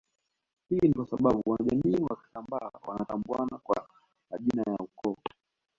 Hii 0.69 0.79
ni 0.87 0.93
kwasababu 0.93 1.41
wanajamii 1.45 2.03
wa 2.03 2.15
Kisambaa 2.15 2.71
wanatambuana 2.87 3.57
kwa 3.63 3.87
majina 4.31 4.63
ya 4.67 4.77
ukoo 4.83 5.17